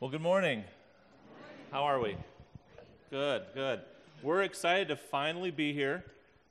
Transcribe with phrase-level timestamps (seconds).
[0.00, 0.64] Well, good morning.
[1.70, 2.16] How are we?
[3.10, 3.82] Good, good.
[4.22, 6.06] We're excited to finally be here.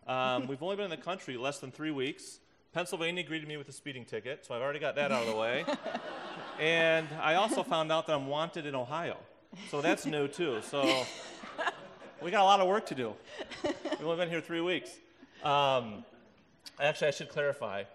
[0.06, 2.38] Um, we've only been in the country less than three weeks.
[2.74, 5.36] Pennsylvania greeted me with a speeding ticket, so I've already got that out of the
[5.36, 5.66] way.
[6.60, 9.18] and I also found out that I'm wanted in Ohio,
[9.72, 10.62] so that's new too.
[10.62, 11.08] So
[12.22, 13.16] we got a lot of work to do.
[13.64, 14.92] We've only been here three weeks.
[15.44, 16.06] Um,
[16.80, 17.86] actually, I should clarify.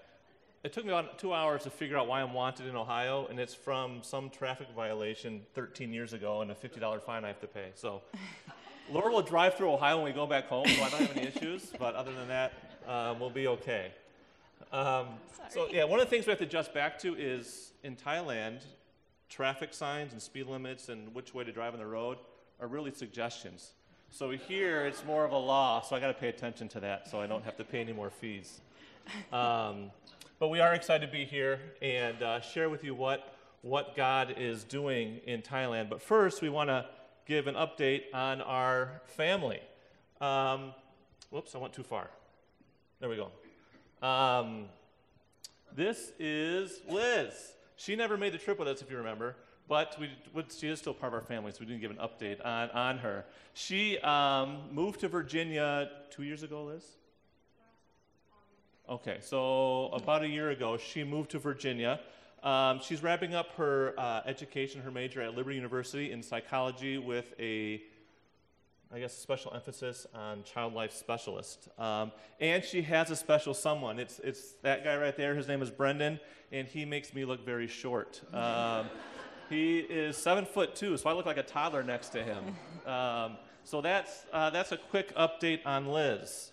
[0.64, 3.38] It took me about two hours to figure out why I'm wanted in Ohio, and
[3.38, 7.46] it's from some traffic violation 13 years ago and a $50 fine I have to
[7.46, 7.68] pay.
[7.74, 8.00] So,
[8.90, 11.26] Laura will drive through Ohio when we go back home, so I don't have any
[11.26, 11.70] issues.
[11.78, 12.54] But other than that,
[12.88, 13.92] um, we'll be okay.
[14.72, 15.08] Um,
[15.50, 18.62] so, yeah, one of the things we have to adjust back to is in Thailand,
[19.28, 22.16] traffic signs and speed limits and which way to drive on the road
[22.58, 23.72] are really suggestions.
[24.10, 27.10] So here it's more of a law, so I got to pay attention to that
[27.10, 28.60] so I don't have to pay any more fees.
[29.32, 29.90] Um,
[30.44, 34.34] but we are excited to be here and uh, share with you what, what God
[34.36, 35.88] is doing in Thailand.
[35.88, 36.84] But first, we want to
[37.24, 39.58] give an update on our family.
[40.20, 40.74] Um,
[41.30, 42.10] whoops, I went too far.
[43.00, 44.06] There we go.
[44.06, 44.66] Um,
[45.74, 47.32] this is Liz.
[47.76, 50.10] She never made the trip with us, if you remember, but we,
[50.54, 52.98] she is still part of our family, so we didn't give an update on, on
[52.98, 53.24] her.
[53.54, 56.84] She um, moved to Virginia two years ago, Liz?
[58.86, 62.00] Okay, so about a year ago, she moved to Virginia.
[62.42, 67.32] Um, she's wrapping up her uh, education, her major at Liberty University in psychology with
[67.40, 67.80] a,
[68.92, 71.70] I guess, special emphasis on child life specialist.
[71.78, 73.98] Um, and she has a special someone.
[73.98, 75.34] It's, it's that guy right there.
[75.34, 76.20] His name is Brendan,
[76.52, 78.20] and he makes me look very short.
[78.34, 78.90] Um,
[79.48, 82.54] he is seven foot two, so I look like a toddler next to him.
[82.86, 86.50] Um, so that's, uh, that's a quick update on Liz.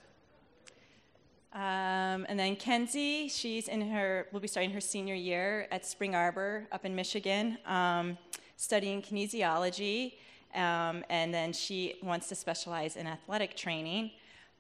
[1.54, 6.16] Um, and then Kenzie, she's in her, will be starting her senior year at Spring
[6.16, 8.18] Arbor up in Michigan, um,
[8.56, 10.14] studying kinesiology.
[10.56, 14.12] Um, and then she wants to specialize in athletic training.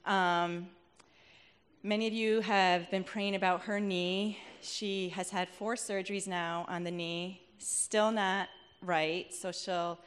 [0.05, 0.67] Um,
[1.83, 4.37] many of you have been praying about her knee.
[4.61, 8.49] She has had four surgeries now on the knee, still not
[8.81, 9.33] right.
[9.33, 9.99] So she'll,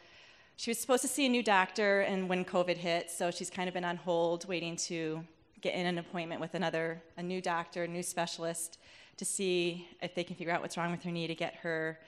[0.56, 3.68] she was supposed to see a new doctor, and when COVID hit, so she's kind
[3.68, 5.24] of been on hold, waiting to
[5.64, 8.76] get in an appointment with another, a new doctor, a new specialist,
[9.16, 11.98] to see if they can figure out what's wrong with her knee to get her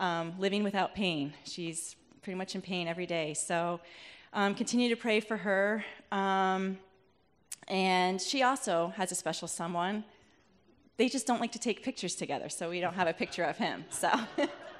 [0.00, 1.32] um, living without pain.
[1.44, 3.32] She's pretty much in pain every day.
[3.32, 3.80] So
[4.32, 5.84] um, continue to pray for her.
[6.10, 6.78] Um,
[7.68, 10.02] and she also has a special someone.
[10.96, 13.56] They just don't like to take pictures together, so we don't have a picture of
[13.56, 13.84] him.
[13.90, 14.10] So.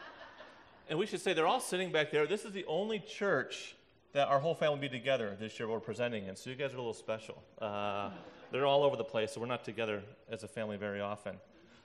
[0.91, 2.27] and we should say they're all sitting back there.
[2.27, 3.77] This is the only church
[4.17, 6.73] that our whole family will be together this year we're presenting and So you guys
[6.73, 7.43] are a little special.
[7.61, 8.09] Uh,
[8.51, 11.37] they're all over the place, so we're not together as a family very often.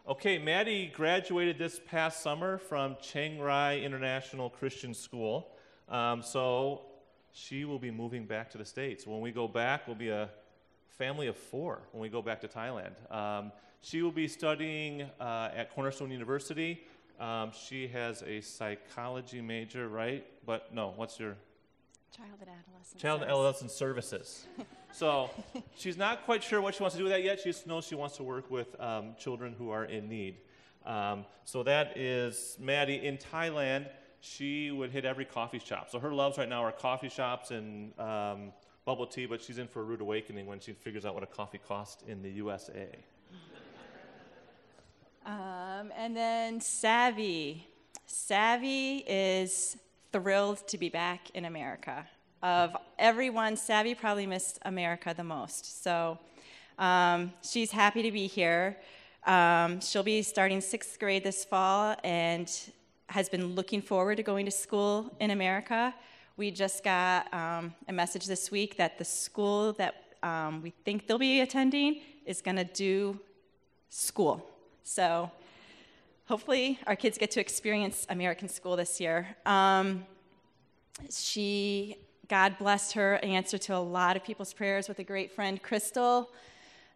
[0.08, 5.50] Okay, Maddie graduated this past summer from Chiang Rai International Christian School.
[5.90, 6.84] Um, so
[7.34, 9.06] she will be moving back to the States.
[9.06, 10.30] When we go back, we'll be a
[10.88, 12.94] family of four when we go back to Thailand.
[13.14, 16.82] Um, she will be studying uh, at Cornerstone University.
[17.20, 20.26] Um, she has a psychology major, right?
[20.46, 21.36] But no, what's your
[22.16, 23.02] Child and adolescent.
[23.02, 24.46] Child and adolescent services.
[24.92, 25.30] so
[25.76, 27.40] she's not quite sure what she wants to do with that yet.
[27.40, 30.38] She just knows she wants to work with um, children who are in need.
[30.86, 33.88] Um, so that is Maddie in Thailand.
[34.20, 35.90] She would hit every coffee shop.
[35.90, 38.52] So her loves right now are coffee shops and um,
[38.86, 41.28] bubble tea, but she's in for a rude awakening when she figures out what a
[41.28, 42.88] coffee costs in the USA.
[45.26, 47.68] Um, and then Savvy.
[48.06, 49.78] Savvy is
[50.12, 52.06] thrilled to be back in America.
[52.44, 55.84] Of everyone, Savvy probably missed America the most.
[55.84, 56.18] So
[56.78, 58.78] um, she's happy to be here.
[59.26, 62.52] Um, she'll be starting sixth grade this fall and
[63.08, 65.94] has been looking forward to going to school in America.
[66.38, 71.08] We just got um, a message this week that the school that um, we think
[71.08, 73.20] they'll be attending is going to do
[73.90, 74.50] school.
[74.84, 75.30] So
[76.26, 79.36] hopefully our kids get to experience American school this year.
[79.46, 80.06] Um,
[81.10, 81.98] she,
[82.28, 86.30] God blessed her, answer to a lot of people's prayers with a great friend, Crystal,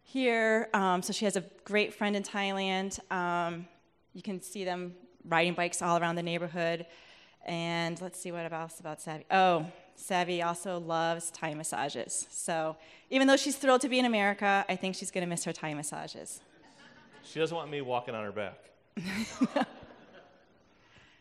[0.04, 0.68] here.
[0.72, 2.98] Um, so she has a great friend in Thailand.
[3.12, 3.66] Um,
[4.14, 4.94] you can see them
[5.28, 6.86] riding bikes all around the neighborhood.
[7.44, 9.24] And let's see what else about Savvy.
[9.30, 12.26] Oh, Savvy also loves Thai massages.
[12.30, 12.76] So
[13.10, 15.52] even though she's thrilled to be in America, I think she's going to miss her
[15.52, 16.40] Thai massages.
[17.24, 18.58] She doesn't want me walking on her back.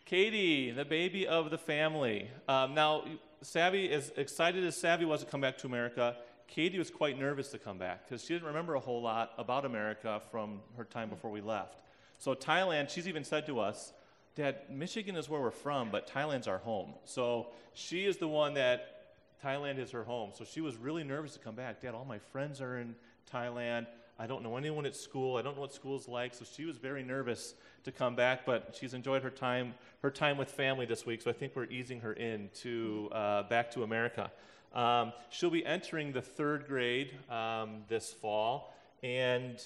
[0.05, 2.29] Katie, the baby of the family.
[2.47, 3.03] Um, now,
[3.41, 6.15] Savvy, as excited as Savvy was to come back to America,
[6.47, 9.65] Katie was quite nervous to come back because she didn't remember a whole lot about
[9.65, 11.81] America from her time before we left.
[12.17, 13.93] So, Thailand, she's even said to us,
[14.35, 16.93] Dad, Michigan is where we're from, but Thailand's our home.
[17.05, 20.31] So she is the one that Thailand is her home.
[20.33, 21.81] So she was really nervous to come back.
[21.81, 22.95] Dad, all my friends are in
[23.31, 23.87] Thailand.
[24.17, 25.35] I don't know anyone at school.
[25.37, 26.33] I don't know what school's like.
[26.33, 27.53] So she was very nervous
[27.83, 31.21] to come back, but she's enjoyed her time her time with family this week.
[31.21, 34.31] So I think we're easing her in to uh, back to America.
[34.73, 38.73] Um, she'll be entering the third grade um, this fall,
[39.03, 39.61] and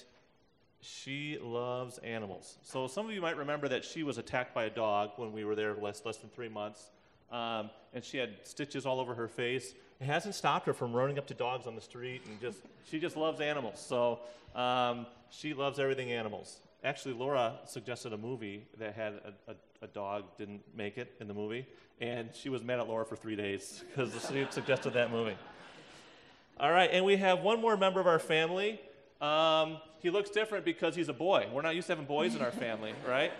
[0.80, 2.56] she loves animals.
[2.62, 5.44] So some of you might remember that she was attacked by a dog when we
[5.44, 6.90] were there less less than three months,
[7.30, 9.74] um, and she had stitches all over her face.
[10.00, 12.58] It hasn't stopped her from running up to dogs on the street, and just
[12.90, 13.84] she just loves animals.
[13.86, 14.20] So
[14.54, 16.58] um, she loves everything animals.
[16.82, 21.28] Actually, Laura suggested a movie that had a, a, a, dog didn't make it in
[21.28, 21.66] the movie,
[22.00, 25.36] and she was mad at Laura for three days because she suggested that movie.
[26.58, 28.80] All right, and we have one more member of our family.
[29.20, 31.46] Um, he looks different because he's a boy.
[31.52, 33.32] We're not used to having boys in our family, right?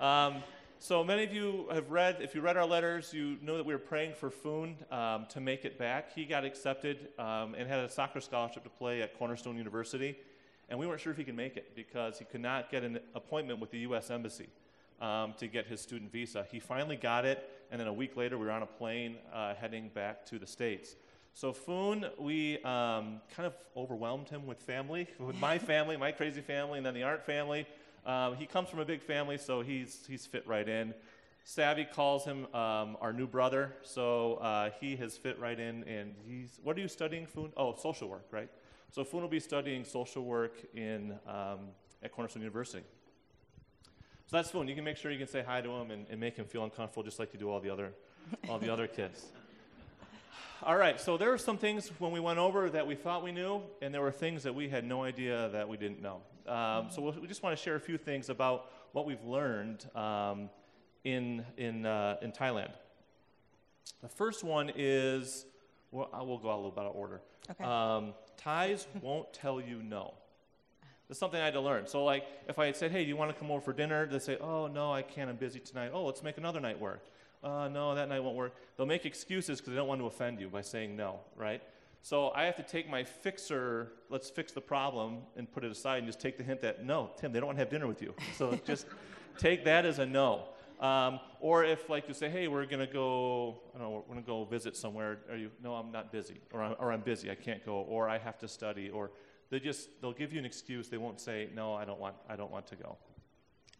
[0.00, 0.42] Um,
[0.78, 3.72] so many of you have read, if you read our letters, you know that we
[3.72, 6.14] were praying for Foon um, to make it back.
[6.14, 10.16] He got accepted um, and had a soccer scholarship to play at Cornerstone University
[10.68, 13.00] and we weren't sure if he could make it because he could not get an
[13.14, 14.10] appointment with the U.S.
[14.10, 14.48] Embassy
[15.00, 16.46] um, to get his student visa.
[16.50, 19.54] He finally got it, and then a week later, we were on a plane uh,
[19.54, 20.96] heading back to the States.
[21.32, 26.40] So Foon, we um, kind of overwhelmed him with family, with my family, my crazy
[26.40, 27.66] family, and then the Art family.
[28.08, 30.94] Um, he comes from a big family, so he's, he's fit right in.
[31.44, 35.84] Savvy calls him um, our new brother, so uh, he has fit right in.
[35.84, 37.52] And he's, what are you studying, Foon?
[37.54, 38.48] Oh, social work, right?
[38.90, 41.68] So Foon will be studying social work in, um,
[42.02, 42.82] at Cornerstone University.
[44.26, 44.68] So that's Foon.
[44.68, 46.64] You can make sure you can say hi to him and, and make him feel
[46.64, 47.92] uncomfortable just like you do all the other,
[48.48, 49.26] all the other kids.
[50.62, 53.32] All right, so there were some things when we went over that we thought we
[53.32, 56.22] knew, and there were things that we had no idea that we didn't know.
[56.48, 60.50] Um, so we just want to share a few things about what we've learned um,
[61.04, 62.70] in, in, uh, in Thailand.
[64.02, 65.46] The first one is,
[65.90, 67.20] well, we'll go a little bit out of order.
[67.50, 67.64] Okay.
[67.64, 70.14] Um, Thais won't tell you no.
[71.08, 71.86] That's something I had to learn.
[71.86, 74.06] So, like, if I had said, hey, do you want to come over for dinner?
[74.06, 75.30] They say, oh, no, I can't.
[75.30, 75.90] I'm busy tonight.
[75.94, 77.02] Oh, let's make another night work.
[77.42, 78.54] Uh, no, that night won't work.
[78.76, 81.62] They'll make excuses because they don't want to offend you by saying no, right?
[82.02, 85.98] So I have to take my fixer, let's fix the problem, and put it aside
[85.98, 88.00] and just take the hint that, no, Tim, they don't want to have dinner with
[88.00, 88.14] you.
[88.36, 88.86] So just
[89.36, 90.44] take that as a no.
[90.80, 94.14] Um, or if, like, you say, hey, we're going to go, I don't know, we're
[94.14, 95.18] going to go visit somewhere.
[95.28, 96.40] Are you, no, I'm not busy.
[96.52, 97.74] Or I'm, or I'm busy, I can't go.
[97.80, 98.88] Or I have to study.
[98.88, 99.10] Or
[99.50, 100.88] they just, they'll give you an excuse.
[100.88, 102.96] They won't say, no, I don't want, I don't want to go.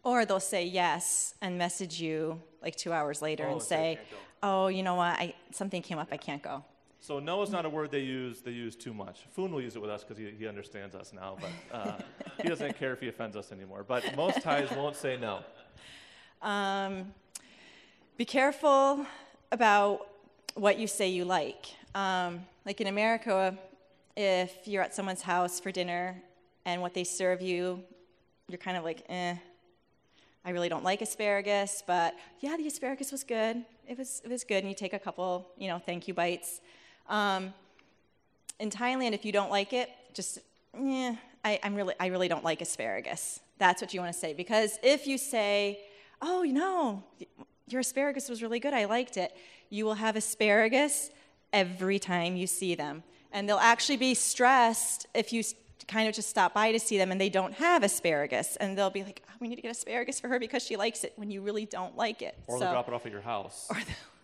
[0.03, 3.91] Or they'll say yes and message you like two hours later Oh, and say, say,
[3.91, 4.09] "I can't
[4.43, 6.65] oh, you know what, I, something came up, I can't go.
[7.01, 8.41] So no is not a word they use.
[8.41, 9.21] They use too much.
[9.33, 11.93] Foon will use it with us because he, he understands us now, but uh,
[12.43, 13.85] he doesn't care if he offends us anymore.
[13.87, 15.41] But most Thais won't say no.
[16.43, 17.13] Um,
[18.17, 19.07] be careful
[19.53, 20.09] about
[20.55, 21.67] what you say you like.
[21.95, 23.57] Um, like in America,
[24.17, 26.21] if you're at someone's house for dinner
[26.65, 27.83] and what they serve you,
[28.49, 29.37] you're kind of like, eh,
[30.45, 33.65] I really don't like asparagus, but yeah, the asparagus was good.
[33.87, 34.59] It was, it was good.
[34.59, 36.61] And you take a couple, you know, thank you bites.
[37.09, 37.55] Um,
[38.61, 40.39] in Thailand, if you don't like it, just,
[40.79, 43.41] yeah, I, I'm really, I really don't like asparagus.
[43.59, 44.35] That's what you want to say.
[44.35, 45.81] Because if you say,
[46.21, 47.03] oh, you know,
[47.69, 49.33] your asparagus was really good, I liked it,
[49.71, 51.11] you will have asparagus
[51.53, 53.03] every time you see them.
[53.33, 55.43] And they'll actually be stressed if you
[55.87, 58.57] kind of just stop by to see them and they don't have asparagus.
[58.57, 61.05] And they'll be like, oh, we need to get asparagus for her because she likes
[61.05, 62.37] it when you really don't like it.
[62.47, 63.67] Or so, they'll drop it off at your house.
[63.71, 63.77] or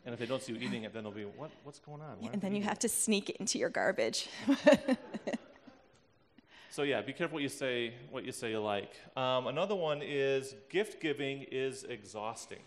[0.04, 2.16] and if they don't see you eating it, then they'll be, what, what's going on?
[2.20, 4.28] Why and then you have to sneak it into your garbage.
[6.74, 7.94] So yeah, be careful what you say.
[8.10, 8.90] What you say you like.
[9.16, 12.58] Um, another one is gift giving is exhausting.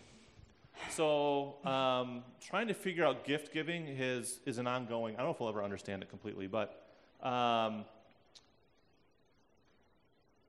[0.88, 5.14] So um, trying to figure out gift giving is is an ongoing.
[5.14, 6.86] I don't know if we'll ever understand it completely, but
[7.22, 7.84] um,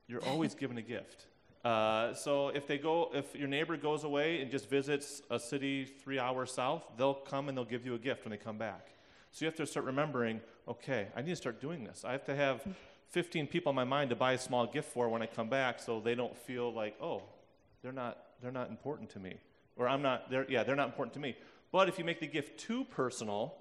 [0.07, 1.25] you're always given a gift.
[1.63, 5.85] Uh, so if they go, if your neighbor goes away and just visits a city
[5.85, 8.87] three hours south, they'll come and they'll give you a gift when they come back.
[9.31, 12.03] So you have to start remembering, okay, I need to start doing this.
[12.05, 12.61] I have to have
[13.09, 15.79] 15 people in my mind to buy a small gift for when I come back
[15.79, 17.23] so they don't feel like, oh,
[17.81, 19.35] they're not, they're not important to me.
[19.75, 21.35] Or I'm not, they're, yeah, they're not important to me.
[21.71, 23.55] But if you make the gift too personal,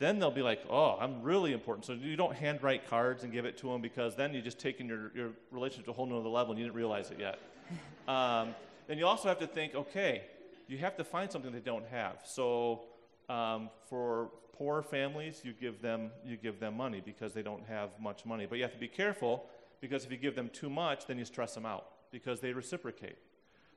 [0.00, 1.84] then they'll be like, oh, I'm really important.
[1.84, 4.88] So you don't handwrite cards and give it to them because then you're just taking
[4.88, 7.38] your, your relationship to a whole nother level and you didn't realize it yet.
[8.08, 8.54] um,
[8.88, 10.22] then you also have to think, okay,
[10.68, 12.22] you have to find something they don't have.
[12.24, 12.80] So
[13.28, 17.90] um, for poor families, you give them you give them money because they don't have
[18.00, 18.46] much money.
[18.48, 19.44] But you have to be careful
[19.82, 23.18] because if you give them too much, then you stress them out because they reciprocate.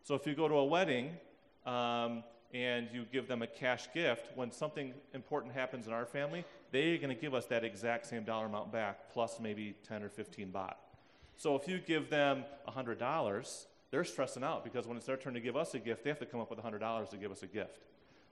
[0.03, 1.17] So if you go to a wedding
[1.65, 2.23] um,
[2.53, 6.97] and you give them a cash gift, when something important happens in our family, they're
[6.97, 10.51] going to give us that exact same dollar amount back, plus maybe 10 or 15
[10.51, 10.75] baht.
[11.35, 15.39] So if you give them $100, they're stressing out because when it's their turn to
[15.39, 17.47] give us a gift, they have to come up with $100 to give us a
[17.47, 17.79] gift.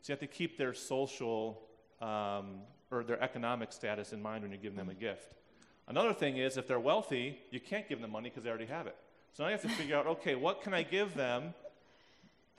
[0.01, 1.61] So you have to keep their social
[1.99, 2.61] um,
[2.91, 5.33] or their economic status in mind when you're giving them a gift.
[5.87, 8.87] Another thing is, if they're wealthy, you can't give them money because they already have
[8.87, 8.95] it.
[9.33, 11.53] So now you have to figure out, okay, what can I give them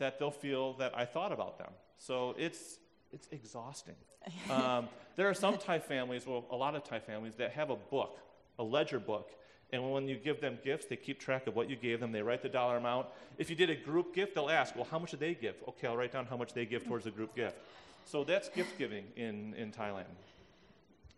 [0.02, 1.72] that they'll feel that I thought about them?
[1.98, 2.78] So it's
[3.12, 4.00] it's exhausting.
[4.50, 7.76] Um, there are some Thai families, well, a lot of Thai families that have a
[7.76, 8.18] book,
[8.58, 9.32] a ledger book,
[9.72, 12.12] and when you give them gifts, they keep track of what you gave them.
[12.12, 13.06] They write the dollar amount.
[13.38, 15.56] If you did a group gift, they'll ask, well, how much did they give?
[15.70, 17.56] Okay, I'll write down how much they give towards the group gift.
[18.04, 20.04] So that's gift giving in, in Thailand.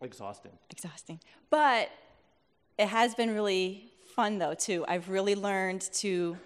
[0.01, 0.53] Exhausting.
[0.71, 1.19] Exhausting.
[1.51, 1.89] But
[2.79, 4.85] it has been really fun, though, too.
[4.87, 6.37] I've really learned to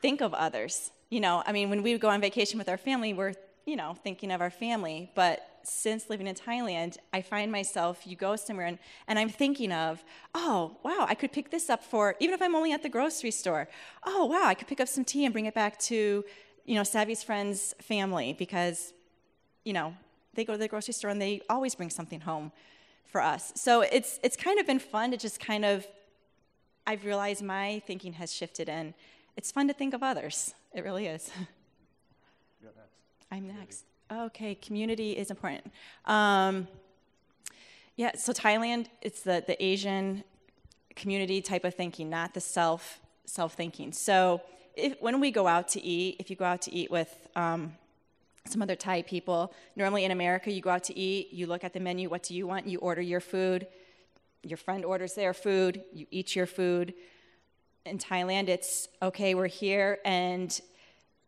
[0.00, 0.92] think of others.
[1.14, 3.34] You know, I mean, when we would go on vacation with our family, we're,
[3.66, 5.12] you know, thinking of our family.
[5.14, 9.70] But since living in Thailand, I find myself, you go somewhere and, and I'm thinking
[9.70, 10.02] of,
[10.34, 13.30] oh, wow, I could pick this up for, even if I'm only at the grocery
[13.30, 13.68] store,
[14.04, 16.24] oh, wow, I could pick up some tea and bring it back to,
[16.64, 18.92] you know, Savvy's friend's family because,
[19.64, 19.94] you know,
[20.34, 22.50] they go to the grocery store and they always bring something home
[23.04, 23.52] for us.
[23.54, 25.86] So it's, it's kind of been fun to just kind of,
[26.88, 28.94] I've realized my thinking has shifted and
[29.36, 30.54] it's fun to think of others.
[30.72, 31.30] It really is.
[32.62, 32.94] You're next.
[33.30, 33.84] I'm next.
[34.12, 35.72] Okay, community is important.
[36.04, 36.68] Um,
[37.96, 40.24] yeah, so Thailand, it's the, the Asian
[40.96, 43.92] community type of thinking, not the self self thinking.
[43.92, 44.42] So
[44.74, 47.74] if, when we go out to eat, if you go out to eat with um,
[48.46, 51.72] some other Thai people, normally in America, you go out to eat, you look at
[51.72, 52.66] the menu, what do you want?
[52.66, 53.66] You order your food.
[54.42, 56.92] Your friend orders their food, you eat your food.
[57.86, 60.58] In Thailand, it's okay, we're here, and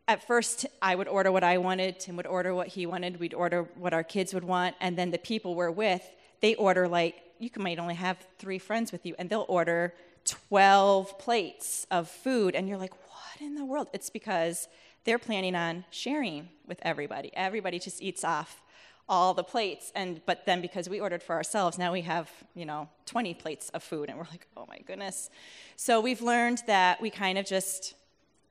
[0.07, 3.35] at first I would order what I wanted, Tim would order what he wanted, we'd
[3.35, 6.01] order what our kids would want, and then the people we're with,
[6.41, 9.93] they order like you might only have three friends with you, and they'll order
[10.25, 13.87] 12 plates of food, and you're like, what in the world?
[13.93, 14.67] It's because
[15.05, 17.29] they're planning on sharing with everybody.
[17.35, 18.63] Everybody just eats off
[19.09, 22.65] all the plates and but then because we ordered for ourselves now we have you
[22.65, 25.29] know 20 plates of food and we're like oh my goodness.
[25.75, 27.95] So we've learned that we kind of just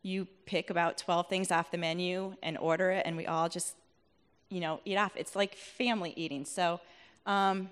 [0.02, 3.76] you pick about 12 things off the menu and order it and we all just
[4.48, 5.12] you know eat off.
[5.16, 6.44] It's like family eating.
[6.44, 6.80] So
[7.26, 7.68] um,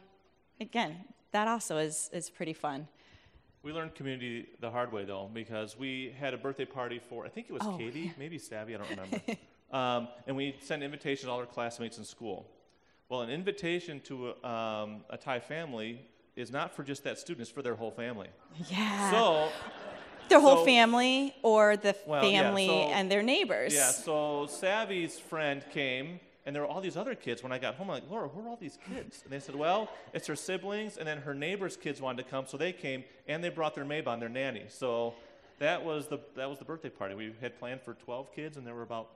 [0.61, 0.97] again
[1.33, 2.87] that also is is pretty fun.
[3.65, 7.31] We learned community the hard way, though, because we had a birthday party for, I
[7.31, 9.21] think it was Oh, Katie, maybe Savvy, I don't remember.
[9.73, 12.47] um, and we sent invitations to all our classmates in school.
[13.09, 16.01] Well, an invitation to a, um, a Thai family
[16.37, 18.29] is not for just that student, it's for their whole family.
[18.71, 19.49] yeah So,
[20.29, 24.47] their whole so- family or the Well, yeah, family so- and their neighbors yeah, so
[24.47, 27.43] Savvy's friend came, and there were all these other kids.
[27.43, 29.21] When I got home, I'm like, Laura, who are all these kids?
[29.23, 32.47] And they said, well, it's her siblings, and then her neighbor's kids wanted to come,
[32.47, 34.65] so they came, and they brought their Maybon, their nanny.
[34.69, 35.15] So
[35.59, 37.15] that was the that was the birthday party.
[37.15, 39.11] We had planned for 12 kids, and there were about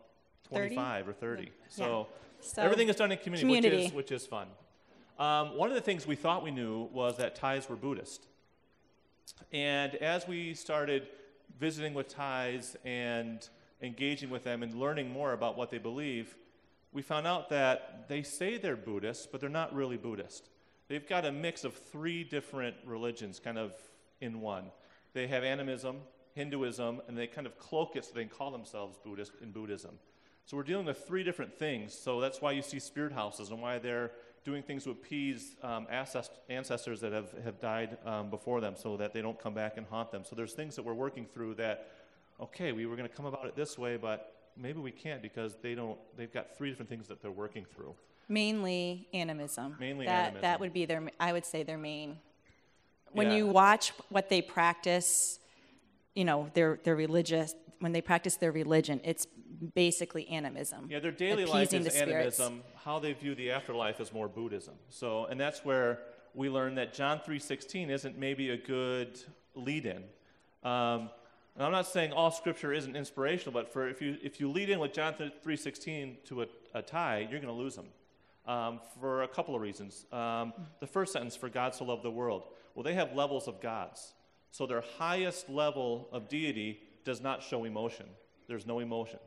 [0.51, 0.75] 30?
[0.75, 1.51] 25 or 30.
[1.69, 2.07] So,
[2.41, 3.77] So, everything is done in community, community.
[3.77, 4.49] Which, is, which is fun.
[5.19, 8.27] Um, one of the things we thought we knew was that Thais were Buddhist.
[9.53, 11.09] And as we started
[11.59, 13.47] visiting with Thais and
[13.83, 16.37] engaging with them and learning more about what they believe,
[16.93, 20.49] we found out that they say they're Buddhist, but they're not really Buddhist.
[20.89, 23.75] They've got a mix of three different religions kind of
[24.21, 24.67] in one.
[25.13, 25.99] They have animism,
[26.35, 29.99] Hinduism, and they kind of cloak it so they can call themselves Buddhist in Buddhism.
[30.49, 31.93] So we're dealing with three different things.
[31.93, 34.13] So that's why you see spirit houses and why they're
[34.47, 39.13] doing things to appease um, ancestors that have, have died um, before them so that
[39.13, 40.25] they don't come back and haunt them.
[40.25, 41.91] So there's things that we're working through that,
[42.41, 45.55] okay, we were going to come about it this way, but maybe we can't because
[45.61, 47.95] they don't, they've got three different things that they're working through.
[48.27, 50.41] mainly animism Mainly that animism.
[50.41, 52.19] that would be their i would say their main
[53.13, 53.37] when Yeah.
[53.37, 55.39] you watch what they practice
[56.15, 59.27] you know their their religious when they practice their religion it's
[59.75, 62.63] basically animism Yeah, their daily life is animism.
[62.85, 64.75] How they view the afterlife is more Buddhism.
[64.89, 66.01] So, and that's where
[66.35, 69.19] we learn that John three sixteen isn't maybe a good
[69.55, 70.05] lead-in.
[70.63, 71.11] Um,
[71.55, 74.71] and I'm not saying all Scripture isn't inspirational, but for if you if you lead
[74.71, 77.87] in with John three sixteen to a, a Thai, you're going to lose them.
[78.47, 80.07] Um, for a couple of reasons.
[80.11, 83.61] Um, the first sentence, "For God so loved the world." Well, they have levels of
[83.61, 84.15] gods.
[84.53, 88.07] So their highest level of deity does not show emotion.
[88.47, 89.19] There's no emotion.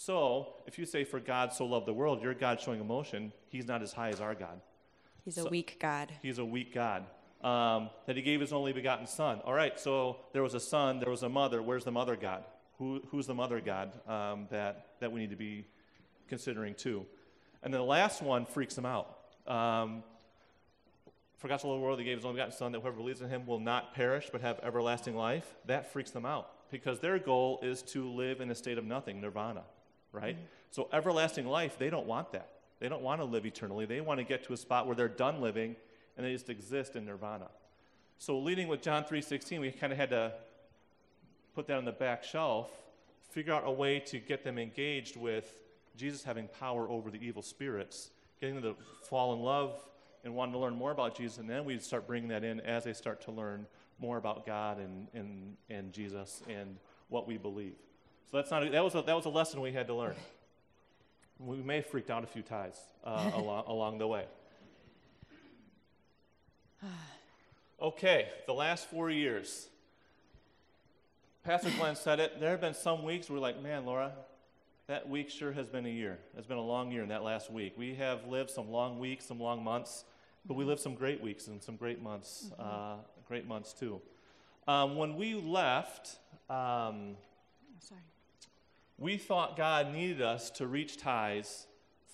[0.00, 3.66] So, if you say, For God so loved the world, your God showing emotion, he's
[3.66, 4.62] not as high as our God.
[5.26, 7.04] he's a weak god He's a weak God.
[7.42, 9.42] Um, that he gave his only begotten Son.
[9.44, 11.62] All right, so there was a son, there was a mother.
[11.62, 12.44] Where's the mother God?
[12.78, 15.66] Who, who's the mother God um, that, that we need to be
[16.28, 17.04] considering too.
[17.62, 19.18] And then the last one freaks them out.
[19.46, 20.02] Um,
[21.36, 23.20] for God so loved the world, He gave His only begotten Son, that whoever believes
[23.20, 25.56] in Him will not perish but have everlasting life.
[25.66, 29.20] That freaks them out because their goal is to live in a state of nothing,
[29.20, 29.64] nirvana,
[30.12, 30.36] right?
[30.70, 32.48] So everlasting life, they don't want that.
[32.78, 33.86] They don't want to live eternally.
[33.86, 35.76] They want to get to a spot where they're done living
[36.16, 37.48] and they just exist in nirvana.
[38.18, 40.32] So leading with John 3:16, we kind of had to
[41.54, 42.70] put that on the back shelf,
[43.30, 45.56] figure out a way to get them engaged with
[45.96, 49.74] Jesus having power over the evil spirits, getting them to fall in love
[50.24, 52.84] and wanting to learn more about Jesus, and then we start bringing that in as
[52.84, 53.66] they start to learn
[53.98, 56.76] more about God and, and, and Jesus and
[57.08, 57.76] what we believe.
[58.30, 60.14] So that's not a, that was a, that was a lesson we had to learn.
[61.38, 64.24] We may have freaked out a few Thais uh, along, along the way.
[67.82, 69.68] Okay, the last four years.
[71.42, 72.38] Pastor Glenn said it.
[72.38, 74.12] There have been some weeks where we're like, man, Laura,
[74.86, 76.18] that week sure has been a year.
[76.36, 77.72] It's been a long year in that last week.
[77.76, 80.04] We have lived some long weeks, some long months,
[80.44, 82.62] but we lived some great weeks and some great months, mm-hmm.
[82.62, 82.96] uh,
[83.26, 84.00] great months too.
[84.68, 86.18] Um, when we left,
[86.50, 87.16] um,
[87.80, 88.02] Sorry.
[89.00, 91.66] We thought God needed us to reach Thais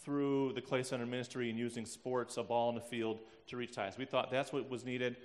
[0.05, 3.75] through the Clay Center ministry and using sports, a ball in the field, to reach
[3.75, 3.99] Thais.
[3.99, 5.17] We thought that's what was needed.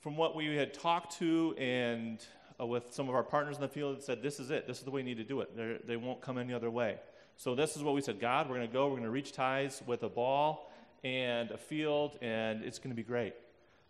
[0.00, 2.22] From what we had talked to and
[2.60, 4.66] uh, with some of our partners in the field said, This is it.
[4.66, 5.56] This is the way you need to do it.
[5.56, 6.98] They're, they will not come any other way.
[7.38, 9.32] So, this is what we said God, we're going to go, we're going to reach
[9.32, 10.70] Thais with a ball
[11.02, 13.32] and a field, and it's going to be great.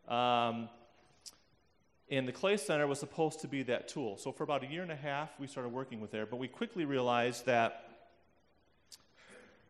[0.06, 0.68] Um,
[2.12, 4.18] and the Clay Center was supposed to be that tool.
[4.18, 6.46] So, for about a year and a half, we started working with there, but we
[6.46, 7.88] quickly realized that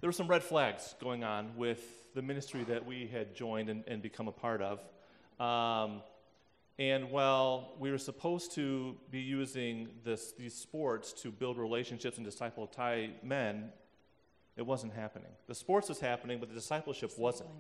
[0.01, 1.81] there were some red flags going on with
[2.15, 4.81] the ministry that we had joined and, and become a part of.
[5.41, 6.03] Um,
[6.81, 12.27] and while we were supposed to be using this, these sports to build relationships and
[12.27, 13.71] disciple Thai men,
[14.57, 15.31] it wasn't happening.
[15.47, 17.51] The sports was happening, but the discipleship wasn't.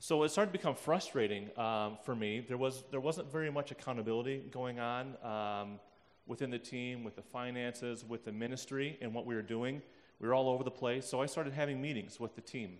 [0.00, 2.40] So it started to become frustrating um, for me.
[2.46, 5.80] There, was, there wasn't very much accountability going on um,
[6.26, 9.82] within the team, with the finances, with the ministry, and what we were doing.
[10.20, 11.04] We were all over the place.
[11.04, 12.76] So I started having meetings with the team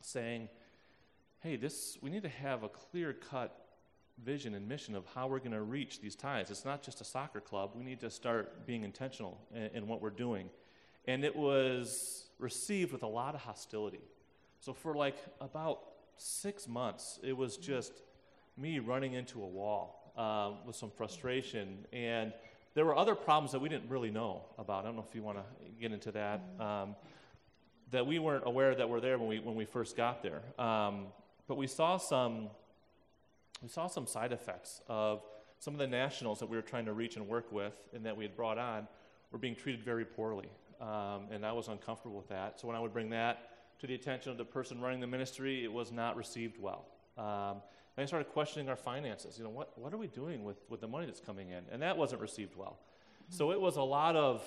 [0.00, 0.48] saying,
[1.40, 3.66] hey, this, we need to have a clear cut
[4.22, 6.50] vision and mission of how we're going to reach these Thais.
[6.50, 7.72] It's not just a soccer club.
[7.74, 10.48] We need to start being intentional in, in, what we're doing.
[11.06, 14.00] And it was received with a lot of hostility.
[14.60, 15.80] So for like about
[16.16, 17.92] six months, it was just
[18.56, 21.86] me running into a wall uh, with some frustration.
[21.92, 22.32] And
[22.74, 24.84] there were other problems that we didn't really know about.
[24.84, 25.44] I don't know if you want to
[25.80, 26.42] get into that.
[26.58, 26.96] Um,
[27.90, 30.42] that we weren't aware that were there when we, when we first got there.
[30.58, 31.06] Um,
[31.46, 32.50] but we saw some
[33.62, 35.22] we saw some side effects of
[35.60, 38.14] some of the nationals that we were trying to reach and work with and that
[38.14, 38.86] we had brought on
[39.32, 40.50] were being treated very poorly.
[40.80, 42.60] Um, and I was uncomfortable with that.
[42.60, 45.64] So when I would bring that to the attention of the person running the ministry,
[45.64, 46.86] it was not received well.
[47.18, 47.62] Um,
[47.96, 49.38] and I started questioning our finances.
[49.38, 51.64] You know, what, what are we doing with, with the money that's coming in?
[51.70, 52.78] And that wasn't received well.
[52.78, 53.36] Mm-hmm.
[53.36, 54.42] So it was a lot of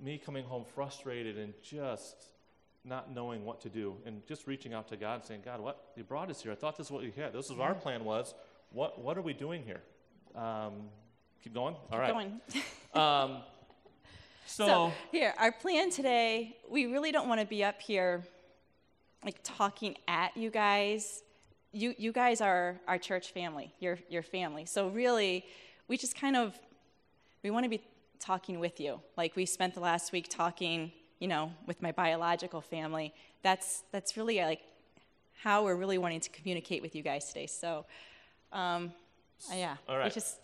[0.00, 2.16] me coming home frustrated and just
[2.84, 5.92] not knowing what to do and just reaching out to God and saying, God, what?
[5.96, 6.52] You brought us here.
[6.52, 7.32] I thought this is what you had.
[7.32, 8.34] This is what our plan was.
[8.70, 9.82] What, what are we doing here?
[10.34, 10.88] Um,
[11.42, 11.76] keep going?
[11.90, 12.12] All right.
[12.12, 12.40] Going.
[12.94, 13.42] um,
[14.46, 18.24] so, so, here, our plan today, we really don't want to be up here
[19.24, 21.22] like talking at you guys.
[21.72, 24.66] You, you guys are our church family, your, your family.
[24.66, 25.44] So really,
[25.88, 26.58] we just kind of,
[27.42, 27.82] we want to be
[28.18, 29.00] talking with you.
[29.16, 33.14] Like we spent the last week talking you know, with my biological family.
[33.42, 34.60] That's that's really like
[35.40, 37.46] how we're really wanting to communicate with you guys today.
[37.46, 37.86] So,
[38.52, 38.92] um,
[39.54, 39.76] yeah.
[39.88, 40.12] All right.
[40.12, 40.40] Just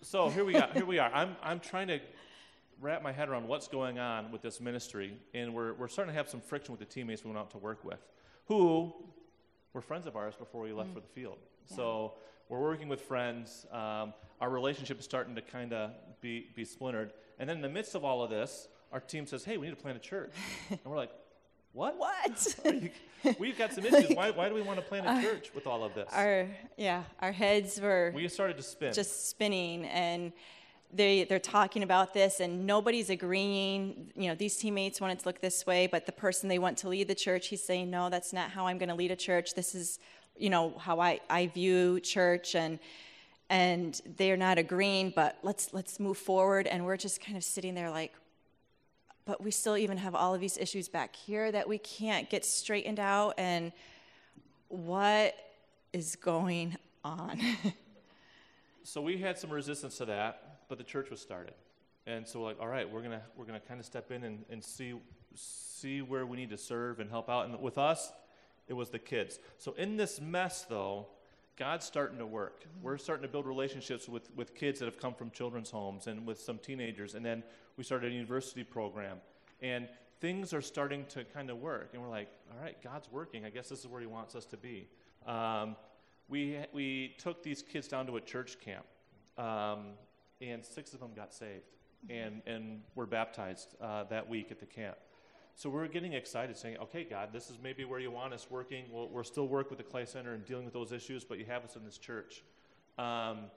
[0.00, 0.70] so here we are.
[0.72, 1.10] Here we are.
[1.12, 2.00] I'm I'm trying to
[2.80, 6.18] wrap my head around what's going on with this ministry, and we're we're starting to
[6.18, 8.00] have some friction with the teammates we went out to work with,
[8.46, 8.92] who
[9.72, 10.94] were friends of ours before we left mm.
[10.94, 11.38] for the field.
[11.68, 11.76] Yeah.
[11.76, 12.14] So
[12.48, 13.66] we're working with friends.
[13.72, 17.68] Um, our relationship is starting to kind of be be splintered, and then in the
[17.68, 20.32] midst of all of this, our team says, hey, we need to plant a church.
[20.70, 21.12] and we're like,
[21.72, 21.98] what?
[21.98, 22.56] What?
[23.38, 24.16] We've got some issues.
[24.16, 26.08] Why, why do we want to plant a church with all of this?
[26.12, 30.32] Our yeah, our heads were we started to spin, just spinning, and
[30.92, 34.12] they they're talking about this, and nobody's agreeing.
[34.14, 36.78] You know, these teammates want it to look this way, but the person they want
[36.78, 39.16] to lead the church, he's saying, no, that's not how I'm going to lead a
[39.16, 39.54] church.
[39.54, 39.98] This is,
[40.36, 42.78] you know, how I I view church, and
[43.50, 45.12] and they're not agreeing.
[45.14, 48.12] But let's let's move forward, and we're just kind of sitting there like,
[49.24, 52.44] but we still even have all of these issues back here that we can't get
[52.44, 53.34] straightened out.
[53.36, 53.72] And
[54.68, 55.34] what
[55.92, 57.40] is going on?
[58.84, 61.54] so we had some resistance to that, but the church was started.
[62.06, 64.44] And so we're like, all right, we're gonna we're gonna kind of step in and,
[64.50, 64.94] and see
[65.34, 67.46] see where we need to serve and help out.
[67.46, 68.12] And with us,
[68.68, 69.38] it was the kids.
[69.58, 71.06] So in this mess, though,
[71.56, 72.64] God's starting to work.
[72.82, 76.26] We're starting to build relationships with, with kids that have come from children's homes and
[76.26, 77.14] with some teenagers.
[77.14, 77.42] And then
[77.76, 79.18] we started a university program.
[79.62, 79.88] And
[80.20, 81.90] things are starting to kind of work.
[81.94, 83.44] And we're like, all right, God's working.
[83.44, 84.88] I guess this is where He wants us to be.
[85.26, 85.76] Um,
[86.28, 88.84] we, we took these kids down to a church camp,
[89.38, 89.94] um,
[90.40, 91.64] and six of them got saved
[92.10, 94.96] and, and were baptized uh, that week at the camp.
[95.54, 98.84] So we're getting excited, saying, okay, God, this is maybe where you want us working.
[98.92, 101.46] We'll, we're still work with the Clay Center and dealing with those issues, but you
[101.46, 102.42] have us in this church.
[102.98, 103.50] Um,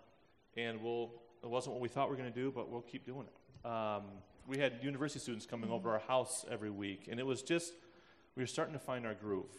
[0.56, 1.12] and we'll,
[1.44, 3.68] it wasn't what we thought we were going to do, but we'll keep doing it.
[3.70, 4.04] Um,
[4.48, 7.74] we had university students coming over our house every week, and it was just,
[8.36, 9.54] we were starting to find our groove.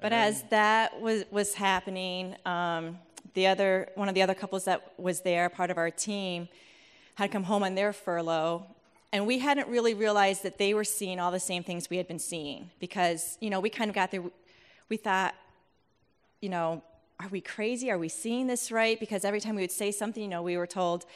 [0.00, 2.98] But as that was, was happening, um,
[3.34, 6.48] the other, one of the other couples that was there, part of our team,
[7.16, 8.66] had come home on their furlough.
[9.12, 12.06] And we hadn't really realized that they were seeing all the same things we had
[12.06, 14.22] been seeing because, you know, we kind of got there,
[14.88, 15.34] we thought,
[16.40, 16.82] you know,
[17.20, 17.90] are we crazy?
[17.90, 19.00] Are we seeing this right?
[19.00, 21.06] Because every time we would say something, you know, we were told,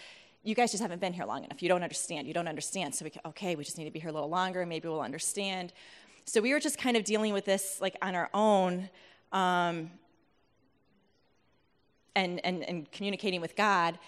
[0.42, 1.62] you guys just haven't been here long enough.
[1.62, 2.26] You don't understand.
[2.26, 2.94] You don't understand.
[2.94, 4.66] So we, okay, we just need to be here a little longer.
[4.66, 5.72] Maybe we'll understand.
[6.24, 8.88] So we were just kind of dealing with this like on our own,
[9.30, 9.90] um,
[12.14, 13.98] and, and and communicating with God,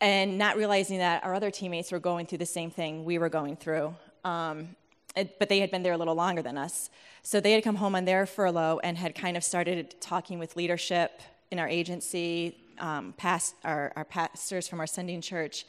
[0.00, 3.28] and not realizing that our other teammates were going through the same thing we were
[3.28, 3.94] going through.
[4.24, 4.76] Um,
[5.16, 6.90] it- but they had been there a little longer than us.
[7.22, 10.56] So they had come home on their furlough and had kind of started talking with
[10.56, 15.66] leadership in our agency, um, past our, our pastors from our sending church,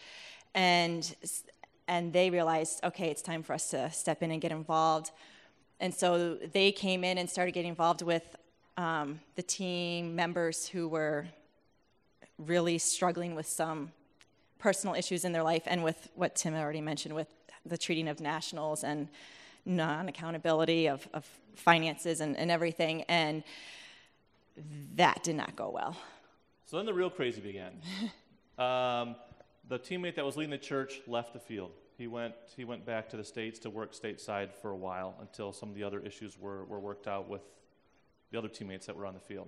[0.54, 1.16] and
[1.88, 5.10] and they realized, okay, it's time for us to step in and get involved.
[5.80, 8.36] And so they came in and started getting involved with
[8.78, 11.26] um, the team members who were
[12.40, 13.92] really struggling with some
[14.58, 17.28] personal issues in their life and with what Tim already mentioned with
[17.66, 19.08] the treating of nationals and
[19.66, 21.26] non accountability of, of
[21.56, 23.04] finances and, and everything.
[23.04, 23.44] And
[24.96, 25.96] that did not go well.
[26.66, 27.74] So then the real crazy began.
[28.58, 29.16] um,
[29.68, 31.72] the teammate that was leading the church left the field.
[31.98, 35.52] He went, he went back to the States to work stateside for a while until
[35.52, 37.42] some of the other issues were, were worked out with
[38.32, 39.48] the other teammates that were on the field.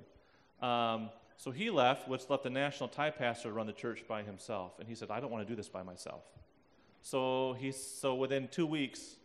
[0.62, 1.10] Um,
[1.41, 4.73] so he left, which left the national Thai pastor to run the church by himself.
[4.77, 6.21] And he said, I don't want to do this by myself.
[7.01, 9.15] So, he's, so within two weeks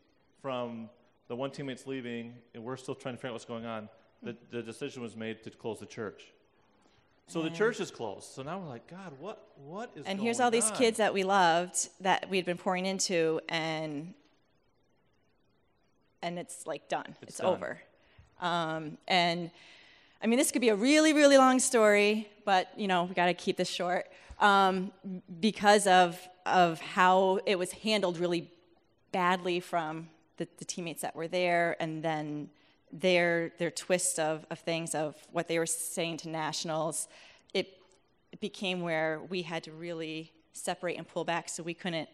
[0.41, 0.89] from
[1.29, 3.91] the one teammate's leaving, and we're still trying to figure out what's going on,
[4.23, 6.33] the, the decision was made to close the church.
[7.27, 8.33] So the church is closed.
[8.33, 10.77] So now we're like, God, what what is going And here's all these on?
[10.77, 14.15] kids that we loved that we'd been pouring into, and
[16.23, 17.17] and it's like done.
[17.23, 17.53] It's, It's done.
[17.53, 17.81] over.
[18.41, 19.51] Um, and
[20.23, 23.27] I mean, this could be a really, really long story, but you know, we got
[23.27, 24.07] to keep this short
[24.41, 24.93] um,
[25.41, 28.51] because of of how it was handled really
[29.11, 32.49] badly from the, the teammates that were there, and then
[32.93, 37.09] their their twist of, of things of what they were saying to nationals.
[37.53, 37.79] It,
[38.33, 42.09] it became where we had to really separate and pull back, so we couldn't.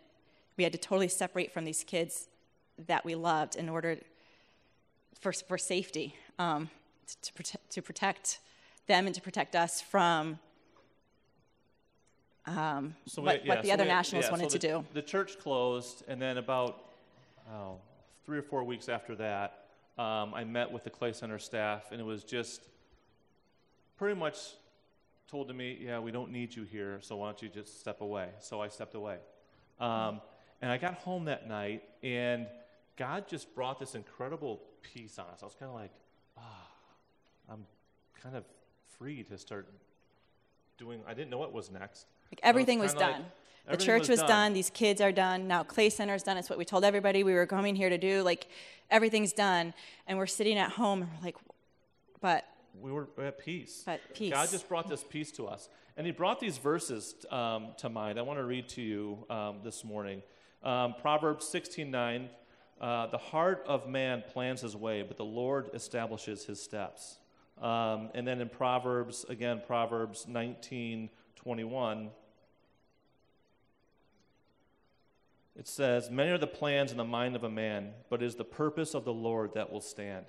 [0.57, 2.29] We had to totally separate from these kids
[2.87, 3.99] that we loved in order
[5.21, 6.69] for, for safety, um,
[7.23, 8.41] to, protect, to protect
[8.87, 10.39] them and to protect us from
[12.47, 14.85] um, So what, we- what the so other we- nationals yeah, so wanted to do.
[14.95, 16.85] The church closed, and then about
[17.53, 17.77] oh,
[18.27, 19.67] three or four weeks after that,
[19.99, 22.63] um, I met with the Clay Center staff, and it was just
[23.97, 24.39] pretty much
[25.29, 28.01] told to me, "Yeah, we don't need you here, so why don't you just step
[28.01, 29.19] away?" So I stepped away,
[29.79, 30.21] um,
[30.61, 32.49] and I got home that night, and
[32.97, 35.43] God just brought this incredible peace on us.
[35.43, 36.02] I was kind of like, "Ah,
[37.53, 37.67] I'm
[38.21, 38.45] kind of
[38.99, 39.69] free to start
[40.79, 42.07] doing." I didn't know what was next.
[42.31, 43.27] Like everything was like- done.
[43.65, 44.29] the everything church was was done.
[44.29, 44.53] done.
[44.55, 45.47] These kids are done.
[45.47, 46.37] Now Clay Center's done.
[46.37, 48.23] It's what we told everybody we were coming here to do.
[48.23, 48.49] Like
[48.91, 49.75] everything's done,
[50.07, 51.37] and we're sitting at home and we're like,
[52.21, 52.47] but
[52.81, 53.83] we were at peace.
[53.85, 54.33] But peace.
[54.33, 55.69] God just brought this peace to us.
[55.97, 58.19] And He brought these verses um, to mind.
[58.19, 60.23] I want to read to you um, this morning.
[60.63, 62.29] Um, Proverbs 16 9.
[62.81, 67.19] Uh, the heart of man plans his way, but the Lord establishes his steps.
[67.63, 72.11] Um, and then in Proverbs, again, Proverbs 19 21.
[75.59, 78.37] It says, Many are the plans in the mind of a man, but it is
[78.37, 80.27] the purpose of the Lord that will stand.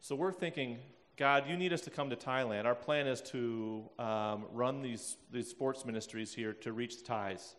[0.00, 0.78] So we're thinking,
[1.16, 2.64] God, you need us to come to Thailand.
[2.64, 7.54] Our plan is to um, run these, these sports ministries here to reach the Thais.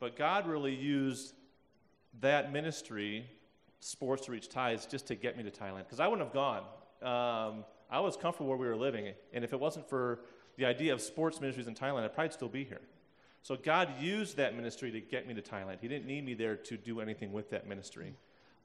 [0.00, 1.34] But God really used
[2.20, 3.24] that ministry,
[3.78, 5.84] sports to reach Thais, just to get me to Thailand.
[5.84, 6.64] Because I wouldn't have gone.
[7.02, 9.12] Um, I was comfortable where we were living.
[9.32, 10.20] And if it wasn't for
[10.56, 12.80] the idea of sports ministries in Thailand, I'd probably still be here.
[13.42, 15.78] So God used that ministry to get me to Thailand.
[15.80, 18.14] He didn't need me there to do anything with that ministry.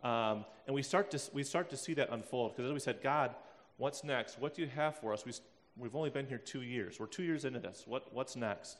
[0.03, 3.01] Um, and we start, to, we start to see that unfold because as we said,
[3.01, 3.33] God,
[3.77, 4.39] what's next?
[4.39, 5.25] What do you have for us?
[5.25, 5.33] We,
[5.75, 6.99] we've only been here two years.
[6.99, 7.83] We're two years into this.
[7.87, 8.77] What, what's next?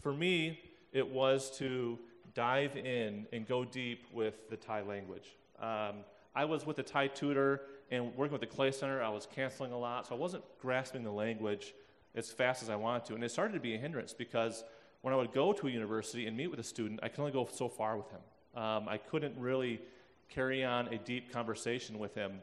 [0.00, 0.60] For me,
[0.92, 1.98] it was to
[2.34, 5.36] dive in and go deep with the Thai language.
[5.60, 9.02] Um, I was with a Thai tutor and working with the Clay Center.
[9.02, 11.74] I was canceling a lot, so I wasn't grasping the language
[12.14, 13.14] as fast as I wanted to.
[13.14, 14.64] And it started to be a hindrance because
[15.02, 17.32] when I would go to a university and meet with a student, I could only
[17.32, 18.20] go so far with him.
[18.62, 19.80] Um, I couldn't really
[20.28, 22.40] carry on a deep conversation with him.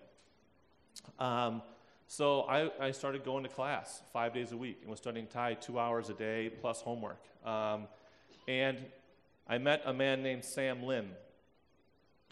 [1.18, 1.62] Um,
[2.08, 5.54] so I, I, started going to class five days a week and was studying Thai
[5.54, 7.22] two hours a day plus homework.
[7.46, 7.88] Um,
[8.48, 8.80] and
[9.48, 11.10] I met a man named Sam Lim.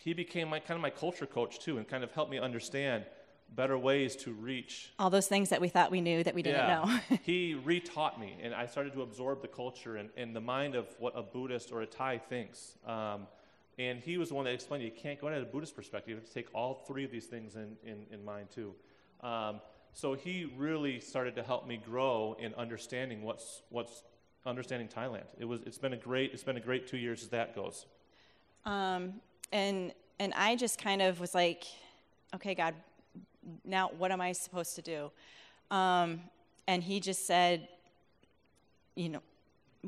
[0.04, 3.06] He became my, kind of my culture coach too and kind of helped me understand
[3.56, 6.68] better ways to reach all those things that we thought we knew that we didn't
[6.68, 7.00] yeah.
[7.10, 7.18] know.
[7.24, 10.88] he retaught me, and I started to absorb the culture and, and the mind of
[11.00, 12.74] what a Buddhist or a Thai thinks.
[12.86, 13.28] Um,
[13.80, 16.10] and he was the one that explained you can't go at a Buddhist perspective.
[16.10, 18.74] You have to take all three of these things in, in, in mind too.
[19.22, 19.62] Um,
[19.94, 24.04] so he really started to help me grow in understanding what's, what's
[24.46, 25.26] understanding Thailand.
[25.40, 27.86] It was, it's, been a great, it's been a great two years as that goes.
[28.66, 29.14] Um,
[29.52, 31.66] and, and I just kind of was like,
[32.36, 32.74] okay, God,
[33.64, 35.12] now what am I supposed to do?
[35.72, 36.22] Um,
[36.68, 37.68] and he just said,
[38.96, 39.22] you know,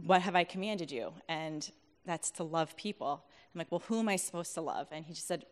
[0.06, 1.12] what have I commanded you?
[1.28, 1.70] And
[2.06, 3.24] that's to love people.
[3.54, 4.88] I'm like, well, who am I supposed to love?
[4.92, 5.46] And he just said,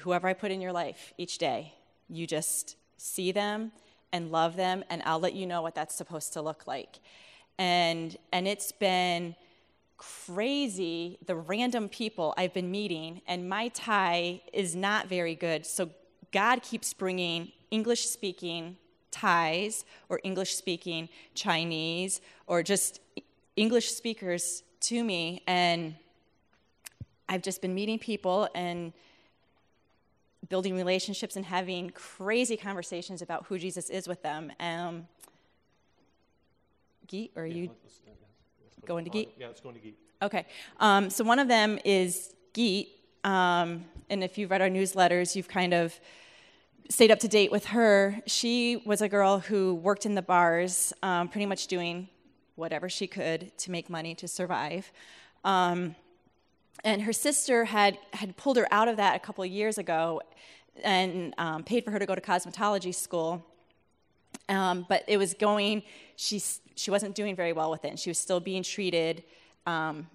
[0.00, 1.74] whoever I put in your life each day,
[2.08, 3.72] you just see them
[4.12, 7.00] and love them, and I'll let you know what that's supposed to look like.
[7.58, 9.34] And, and it's been
[9.96, 15.64] crazy the random people I've been meeting, and my Thai is not very good.
[15.66, 15.90] So
[16.32, 18.76] God keeps bringing English speaking
[19.10, 23.00] Thais or English speaking Chinese or just
[23.56, 25.42] English speakers to me.
[25.46, 25.94] And
[27.28, 28.92] I've just been meeting people and
[30.48, 34.52] building relationships and having crazy conversations about who Jesus is with them.
[34.60, 35.06] Um,
[37.06, 37.70] Geet, or yeah, you
[38.76, 39.34] let's, let's, let's go going to Geet?
[39.38, 39.98] Yeah, let's go into Geet.
[40.22, 40.46] Okay.
[40.80, 42.88] Um, so one of them is Geet.
[43.24, 45.98] Um, and if you've read our newsletters, you've kind of
[46.90, 48.20] stayed up to date with her.
[48.26, 52.08] She was a girl who worked in the bars, um, pretty much doing
[52.56, 54.92] whatever she could to make money to survive.
[55.44, 55.96] Um,
[56.84, 60.20] and her sister had, had pulled her out of that a couple of years ago
[60.82, 63.44] and um, paid for her to go to cosmetology school.
[64.48, 65.82] Um, but it was going,
[66.16, 66.42] she,
[66.74, 69.24] she wasn't doing very well with it, and she was still being treated
[69.66, 70.06] um,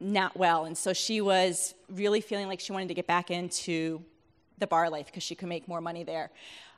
[0.00, 0.64] not well.
[0.64, 4.02] And so she was really feeling like she wanted to get back into
[4.58, 6.30] the bar life because she could make more money there.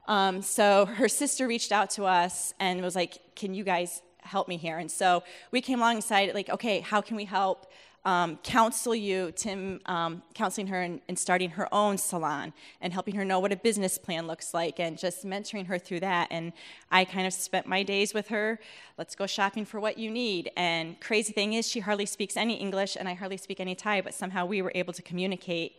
[0.08, 4.48] Um, so her sister reached out to us and was like, Can you guys help
[4.48, 4.78] me here?
[4.78, 7.70] And so we came alongside, like, okay, how can we help?
[8.04, 13.24] Um, counsel you, Tim um, counseling her and, starting her own salon and helping her
[13.24, 16.28] know what a business plan looks like and just mentoring her through that.
[16.30, 16.52] And
[16.90, 18.58] I kind of spent my days with her.
[18.96, 20.50] Let's go shopping for what you need.
[20.56, 24.00] And crazy thing is, she hardly speaks any English and I hardly speak any Thai,
[24.00, 25.76] but somehow we were able to communicate.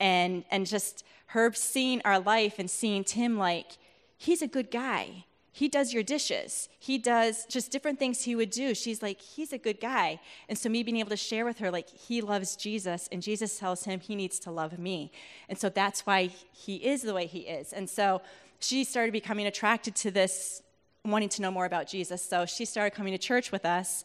[0.00, 3.76] And, and just her seeing our life and seeing Tim like,
[4.16, 5.24] he's a good guy
[5.58, 6.68] he does your dishes.
[6.78, 8.76] He does just different things he would do.
[8.76, 10.20] She's like, he's a good guy.
[10.48, 13.58] And so, me being able to share with her, like, he loves Jesus, and Jesus
[13.58, 15.10] tells him he needs to love me.
[15.48, 17.72] And so, that's why he is the way he is.
[17.72, 18.22] And so,
[18.60, 20.62] she started becoming attracted to this,
[21.04, 22.22] wanting to know more about Jesus.
[22.22, 24.04] So, she started coming to church with us.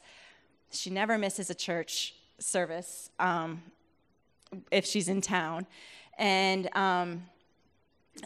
[0.72, 3.62] She never misses a church service um,
[4.72, 5.68] if she's in town.
[6.18, 7.26] And, um,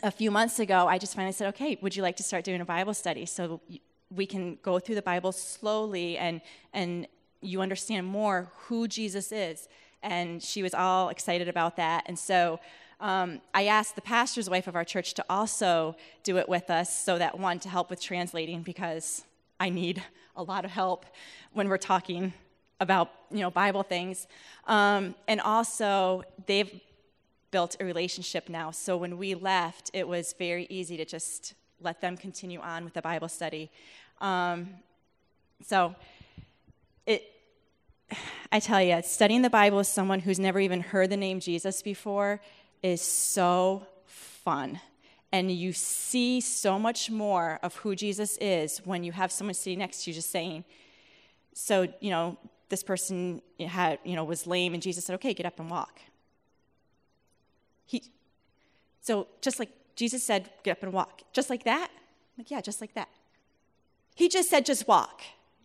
[0.04, 2.62] a few months ago, I just finally said, okay, would you like to start doing
[2.62, 3.62] a Bible study so
[4.10, 6.42] we can go through the Bible slowly and,
[6.74, 7.08] and
[7.42, 9.68] you understand more who Jesus is?
[10.04, 12.04] And she was all excited about that.
[12.06, 12.60] And so
[13.00, 16.96] um, I asked the pastor's wife of our church to also do it with us
[16.96, 19.24] so that one, to help with translating because
[19.60, 20.04] I need
[20.36, 21.06] a lot of help
[21.54, 22.34] when we're talking
[22.80, 24.28] about you know bible things
[24.68, 26.80] um, and also they've
[27.52, 28.72] built a relationship now.
[28.72, 32.94] So when we left, it was very easy to just let them continue on with
[32.94, 33.70] the Bible study.
[34.20, 34.70] Um,
[35.66, 35.96] so
[37.06, 37.24] it,
[38.52, 41.82] I tell you, studying the Bible with someone who's never even heard the name Jesus
[41.82, 42.42] before
[42.82, 44.80] is so fun.
[45.32, 49.80] And you see so much more of who Jesus is when you have someone sitting
[49.80, 50.64] next to you just saying,
[51.54, 52.38] so, you know,
[52.70, 56.00] this person had, you know, was lame, and Jesus said, okay, get up and walk.
[57.88, 58.04] He,
[59.02, 61.24] so just like Jesus said, get up and walk.
[61.34, 61.90] Just like that?
[61.90, 63.10] I'm like, yeah, just like that.
[64.14, 65.22] He just said, just walk.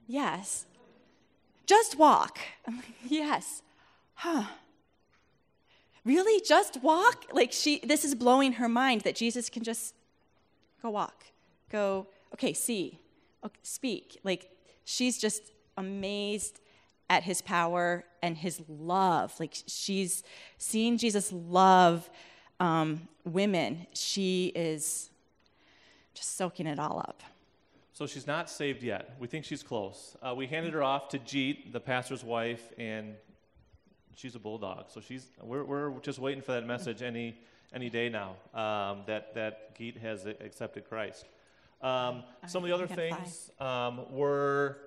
[0.06, 0.64] Yes.
[1.66, 2.38] Just walk.
[2.66, 3.62] I'm like, yes.
[4.14, 4.44] Huh.
[6.04, 9.94] really just walk like she this is blowing her mind that jesus can just
[10.80, 11.24] go walk
[11.70, 12.98] go okay see
[13.44, 14.50] okay, speak like
[14.84, 16.60] she's just amazed
[17.12, 20.22] at his power and his love like she's
[20.58, 22.08] seeing jesus love
[22.58, 22.88] um,
[23.24, 25.10] women she is
[26.14, 27.22] just soaking it all up
[27.92, 29.04] So she's not saved yet.
[29.22, 30.16] We think she's close.
[30.22, 33.14] Uh, we handed her off to Jeet, the pastor's wife, and
[34.16, 34.84] she's a bulldog.
[34.88, 37.28] So she's we're, we're just waiting for that message any
[37.74, 38.30] any day now
[38.64, 41.26] um, that that Geet has accepted Christ.
[41.82, 42.14] Um,
[42.46, 44.78] some of the other things um, were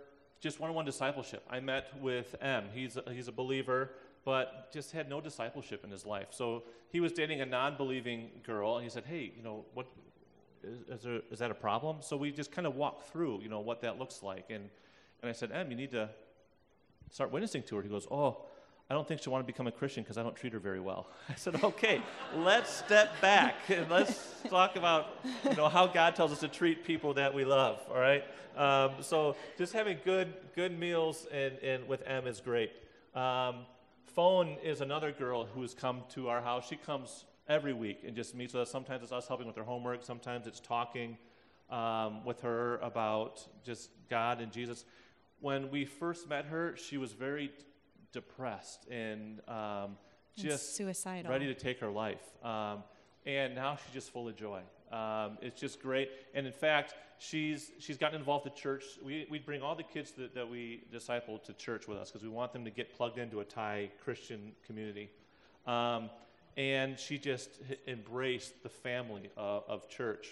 [0.45, 1.43] just one-on-one discipleship.
[1.49, 2.65] I met with M.
[2.71, 3.89] He's a, he's a believer,
[4.23, 6.27] but just had no discipleship in his life.
[6.29, 9.87] So he was dating a non-believing girl, and he said, "Hey, you know what?
[10.63, 13.49] Is, is, there, is that a problem?" So we just kind of walked through, you
[13.49, 14.69] know, what that looks like, and
[15.23, 16.09] and I said, "M, you need to
[17.09, 18.45] start witnessing to her." He goes, "Oh."
[18.89, 20.79] I don't think she'll want to become a Christian because I don't treat her very
[20.79, 21.07] well.
[21.29, 22.01] I said, okay,
[22.35, 25.07] let's step back and let's talk about
[25.43, 27.81] you know how God tells us to treat people that we love.
[27.89, 28.23] All right.
[28.55, 32.71] Um, so just having good good meals and, and with M is great.
[33.15, 33.65] Um,
[34.15, 36.67] Phone is another girl who has come to our house.
[36.69, 38.71] She comes every week and just meets with us.
[38.71, 40.03] Sometimes it's us helping with her homework.
[40.03, 41.17] Sometimes it's talking
[41.69, 44.85] um, with her about just God and Jesus.
[45.41, 47.51] When we first met her, she was very
[48.15, 49.97] depressed and um,
[50.37, 51.29] And just suicidal.
[51.31, 52.23] ready to take her life.
[52.43, 52.83] Um,
[53.25, 54.61] and now she's just full of joy.
[54.91, 56.09] Um, it's just great.
[56.33, 58.83] And in fact, she's, she's gotten involved at church.
[59.03, 62.23] We, we bring all the kids that, that we disciple to church with us because
[62.23, 65.09] we want them to get plugged into a Thai Christian community.
[65.67, 66.09] Um,
[66.57, 70.27] and she just h- embraced the family of, of church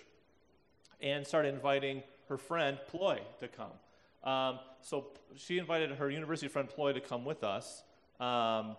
[1.02, 3.76] and started inviting her friend Ploy to come.
[4.23, 7.83] Um, so she invited her university friend Ploy to come with us
[8.19, 8.75] um,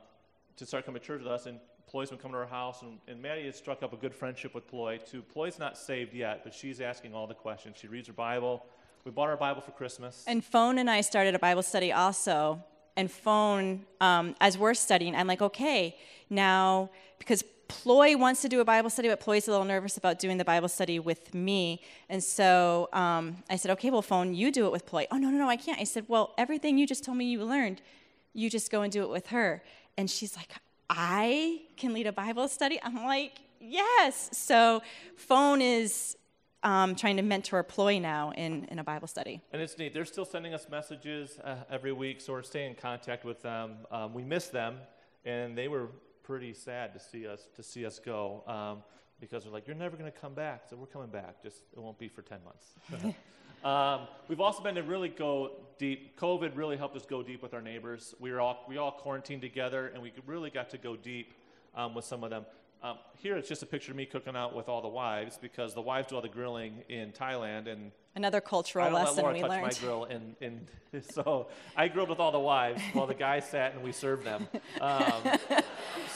[0.56, 1.46] to start coming to church with us.
[1.46, 4.14] And Ploy's been coming to our house, and, and Maddie has struck up a good
[4.14, 5.22] friendship with Ploy too.
[5.22, 7.76] Ploy's not saved yet, but she's asking all the questions.
[7.78, 8.64] She reads her Bible.
[9.04, 10.24] We bought a Bible for Christmas.
[10.26, 12.64] And Phone and I started a Bible study also.
[12.96, 15.96] And Phone, um, as we're studying, I'm like, okay,
[16.30, 20.18] now, because Ploy wants to do a Bible study, but Ploy's a little nervous about
[20.18, 21.80] doing the Bible study with me.
[22.08, 25.06] And so um, I said, okay, well, Phone, you do it with Ploy.
[25.10, 25.80] Oh, no, no, no, I can't.
[25.80, 27.82] I said, well, everything you just told me you learned,
[28.32, 29.62] you just go and do it with her.
[29.96, 30.50] And she's like,
[30.90, 32.78] I can lead a Bible study?
[32.82, 34.30] I'm like, yes.
[34.32, 34.82] So
[35.16, 36.16] Phone is
[36.62, 39.40] um, trying to mentor Ploy now in, in a Bible study.
[39.52, 39.92] And it's neat.
[39.92, 43.76] They're still sending us messages uh, every week, so we're staying in contact with them.
[43.90, 44.78] Um, we miss them,
[45.24, 45.88] and they were
[46.24, 48.82] pretty sad to see us to see us go um,
[49.20, 51.42] because they're like, "You're never going to come back." So we're coming back.
[51.42, 53.14] Just it won't be for ten months.
[53.64, 56.18] um, we've also been to really go deep.
[56.18, 58.14] COVID really helped us go deep with our neighbors.
[58.18, 61.34] We were all we all quarantined together, and we really got to go deep
[61.74, 62.46] um, with some of them.
[62.82, 65.72] Um, here it's just a picture of me cooking out with all the wives because
[65.72, 69.22] the wives do all the grilling in Thailand, and Another cultural I don't lesson let
[69.22, 69.62] Laura we touch learned.
[69.62, 70.36] my grill, and,
[70.92, 74.24] and so I grilled with all the wives while the guys sat and we served
[74.24, 74.46] them.
[74.80, 75.02] Um,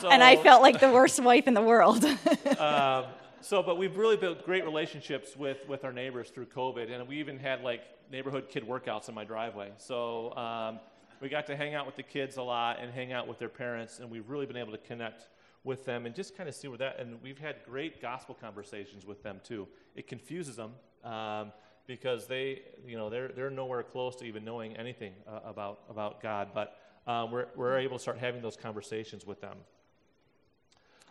[0.01, 2.05] so, and I felt like the worst wife in the world.
[2.59, 3.05] um,
[3.41, 7.19] so, but we've really built great relationships with with our neighbors through COVID, and we
[7.19, 9.71] even had like neighborhood kid workouts in my driveway.
[9.77, 10.81] So um,
[11.21, 13.49] we got to hang out with the kids a lot and hang out with their
[13.49, 15.29] parents, and we've really been able to connect
[15.65, 16.99] with them and just kind of see where that.
[16.99, 19.69] And we've had great gospel conversations with them too.
[19.95, 20.73] It confuses them.
[21.05, 21.53] Um,
[21.89, 26.23] because they, you know, they're, they're nowhere close to even knowing anything uh, about, about
[26.23, 29.57] God, but um, we're, we're able to start having those conversations with them.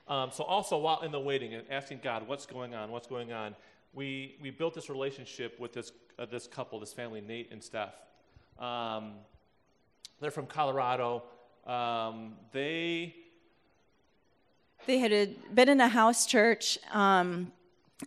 [0.08, 3.34] Um, so also while in the waiting and asking God, what's going on, what's going
[3.34, 3.56] on,
[3.94, 7.96] we, we built this relationship with this, uh, this couple, this family, Nate and Steph.
[8.60, 9.14] Um,
[10.22, 11.24] they're from Colorado.
[11.66, 13.16] Um, they,
[14.86, 17.52] they had been in a house church, um,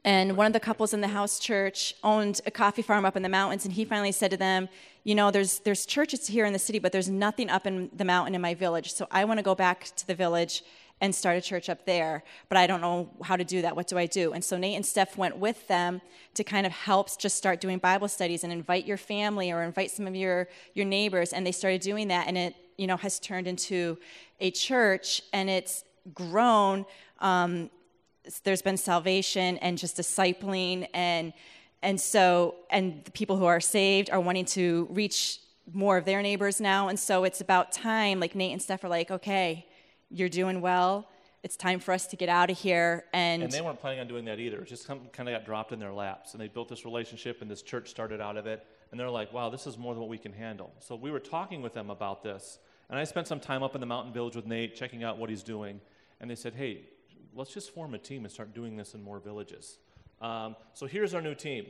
[0.04, 3.22] and one of the couples in the house church owned a coffee farm up in
[3.22, 4.68] the mountains, and he finally said to them,
[5.02, 8.04] "You know, there's there's churches here in the city, but there's nothing up in the
[8.04, 8.92] mountain in my village.
[8.92, 10.62] So I want to go back to the village."
[11.02, 13.74] And start a church up there, but I don't know how to do that.
[13.74, 14.34] What do I do?
[14.34, 16.02] And so Nate and Steph went with them
[16.34, 19.90] to kind of help just start doing Bible studies and invite your family or invite
[19.90, 21.32] some of your your neighbors.
[21.32, 23.96] And they started doing that, and it you know has turned into
[24.40, 26.84] a church, and it's grown.
[27.20, 27.70] Um,
[28.44, 31.32] there's been salvation and just discipling and
[31.82, 35.40] and so and the people who are saved are wanting to reach
[35.72, 38.88] more of their neighbors now and so it's about time like nate and steph are
[38.88, 39.66] like okay
[40.10, 41.08] you're doing well
[41.42, 44.06] it's time for us to get out of here and, and they weren't planning on
[44.06, 44.60] doing that either.
[44.60, 47.50] It just kind of got dropped in their laps, and they built this relationship, and
[47.50, 48.66] this church started out of it.
[48.90, 51.18] And they're like, "Wow, this is more than what we can handle." So we were
[51.18, 52.58] talking with them about this,
[52.90, 55.30] and I spent some time up in the mountain village with Nate, checking out what
[55.30, 55.80] he's doing.
[56.20, 56.82] and they said, hey,
[57.34, 59.78] let's just form a team and start doing this in more villages.
[60.20, 61.66] Um, so here's our new team.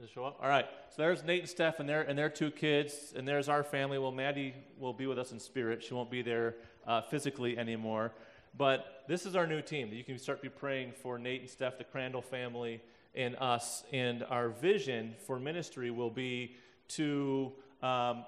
[0.00, 0.38] Does show up?
[0.40, 0.66] All right.
[0.90, 3.98] So there's Nate and Steph and their, and their two kids, and there's our family.
[3.98, 5.82] Well, Maddie will be with us in spirit.
[5.82, 6.54] She won't be there
[6.86, 8.12] uh, physically anymore.
[8.56, 9.92] But this is our new team.
[9.92, 12.80] You can start be praying for Nate and Steph, the Crandall family,
[13.14, 13.84] and us.
[13.92, 16.56] And our vision for ministry will be
[16.88, 17.52] to
[17.82, 18.24] um,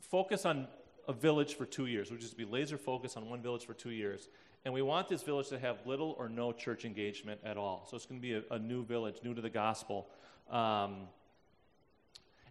[0.00, 0.66] focus on
[1.08, 2.10] a village for two years.
[2.10, 4.28] We'll just be laser focused on one village for two years.
[4.64, 7.86] And we want this village to have little or no church engagement at all.
[7.90, 10.08] So it's going to be a, a new village, new to the gospel.
[10.50, 11.08] Um,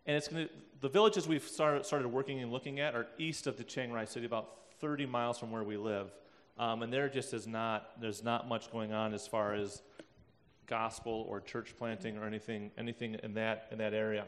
[0.06, 3.46] and it's going to, the villages we've started, started working and looking at are east
[3.46, 4.50] of the Chiang Rai city, about
[4.80, 6.12] 30 miles from where we live.
[6.58, 9.82] Um, and there just is not, there's not much going on as far as
[10.66, 14.26] gospel or church planting or anything, anything in that, in that area.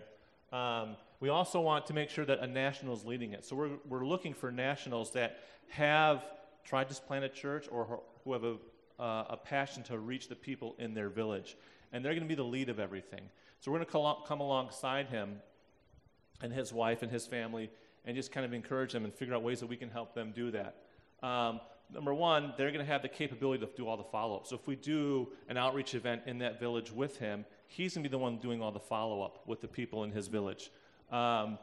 [0.52, 3.46] Um, we also want to make sure that a national is leading it.
[3.46, 6.24] So we're, we're looking for nationals that have
[6.64, 8.58] tried to plant a church or who have a,
[9.00, 11.58] uh, a passion to reach the people in their village.
[11.92, 13.22] And they're going to be the lead of everything.
[13.60, 15.42] So we're going to come alongside him
[16.42, 17.70] and his wife and his family
[18.06, 20.32] and just kind of encourage them and figure out ways that we can help them
[20.36, 20.76] do that.
[21.22, 21.60] Um,
[21.94, 24.48] number one, they're going to have the capability to do all the follow up.
[24.48, 28.10] So if we do an outreach event in that village with him, he's going to
[28.10, 30.72] be the one doing all the follow up with the people in his village.
[31.12, 31.60] Um,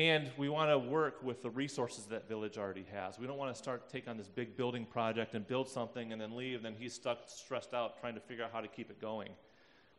[0.00, 3.18] and we want to work with the resources that village already has.
[3.18, 6.18] We don't want to start take on this big building project and build something and
[6.18, 8.90] then leave, and then he's stuck, stressed out, trying to figure out how to keep
[8.90, 9.28] it going.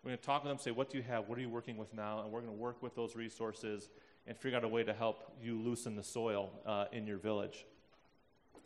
[0.04, 1.30] We're going to talk with them, say, what do you have?
[1.30, 2.24] What are you working with now?
[2.24, 3.90] And we're going to work with those resources
[4.26, 7.68] and figure out a way to help you loosen the soil uh, in your village.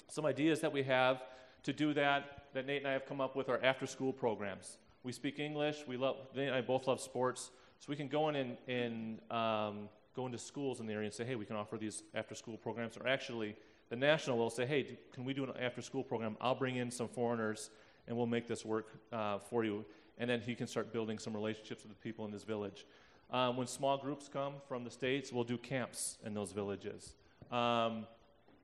[0.09, 1.21] Some ideas that we have
[1.63, 4.77] to do that, that Nate and I have come up with, are after school programs.
[5.03, 5.83] We speak English.
[5.85, 7.51] We love, Nate and I both love sports.
[7.81, 11.13] So we can go in and, and um, go into schools in the area and
[11.13, 12.97] say, hey, we can offer these after school programs.
[12.97, 13.55] Or actually,
[13.89, 16.37] the national will say, hey, can we do an after school program?
[16.41, 17.69] I'll bring in some foreigners
[18.07, 19.85] and we'll make this work uh, for you
[20.17, 22.85] and then he can start building some relationships with the people in this village.
[23.31, 27.15] Um, when small groups come from the states, we'll do camps in those villages.
[27.51, 28.05] Um,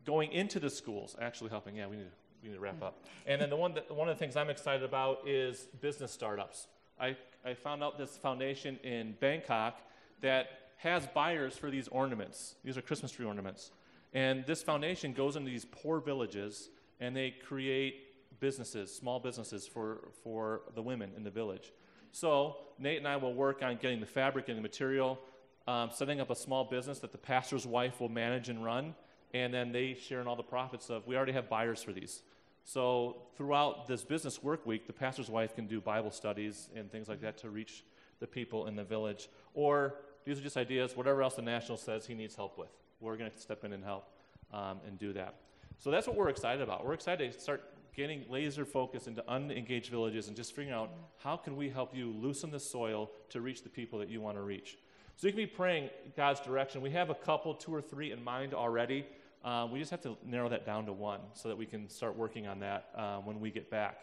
[0.06, 1.76] going into the schools, actually helping.
[1.76, 2.12] Yeah, we need to,
[2.44, 3.06] we need to wrap up.
[3.26, 6.68] And then the one that, one of the things I'm excited about is business startups.
[7.00, 9.80] I, I found out this foundation in Bangkok
[10.22, 12.56] that has buyers for these ornaments.
[12.64, 13.72] These are Christmas tree ornaments.
[14.14, 16.70] And this foundation goes into these poor villages
[17.00, 21.72] and they create businesses, small businesses for, for the women in the village.
[22.12, 25.20] So Nate and I will work on getting the fabric and the material,
[25.68, 28.96] um, setting up a small business that the pastor's wife will manage and run,
[29.36, 31.06] and then they share in all the profits of.
[31.06, 32.24] We already have buyers for these.
[32.64, 37.08] So throughout this business work week, the pastor's wife can do Bible studies and things
[37.08, 37.84] like that to reach
[38.20, 39.30] the people in the village.
[39.54, 39.96] Or
[40.26, 42.70] these are just ideas, whatever else the national says he needs help with.
[43.00, 44.08] We're going to step in and help
[44.54, 45.36] um, and do that.
[45.78, 46.86] So that's what we're excited about.
[46.86, 47.64] We're excited to start
[47.96, 52.12] getting laser focused into unengaged villages and just figuring out how can we help you
[52.12, 54.78] loosen the soil to reach the people that you want to reach.
[55.18, 56.82] So you can be praying God's direction.
[56.82, 59.06] We have a couple, two or three in mind already.
[59.44, 62.16] Um, we just have to narrow that down to one so that we can start
[62.16, 64.02] working on that uh, when we get back.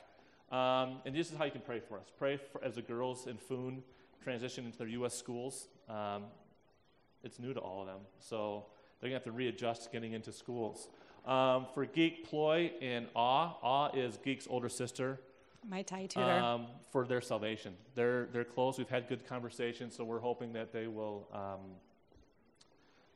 [0.50, 2.06] Um, and this is how you can pray for us.
[2.18, 3.82] Pray for, as the girls in Foon
[4.22, 5.14] transition into their U.S.
[5.14, 5.68] schools.
[5.88, 6.24] Um,
[7.22, 8.66] it's new to all of them, so
[9.00, 10.88] they're going to have to readjust getting into schools.
[11.26, 15.20] Um, for Geek, Ploy, and Awe, Awe is Geek's older sister.
[15.68, 16.30] My Thai tutor.
[16.30, 17.74] Um, for their salvation.
[17.94, 18.78] They're, they're close.
[18.78, 21.76] We've had good conversations, so we're hoping that they will, um,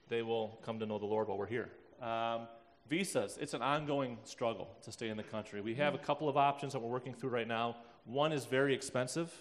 [0.09, 1.71] they will come to know the Lord while we're here.
[2.03, 2.49] Um,
[2.89, 5.61] visas, it's an ongoing struggle to stay in the country.
[5.61, 7.77] We have a couple of options that we're working through right now.
[8.05, 9.33] One is very expensive.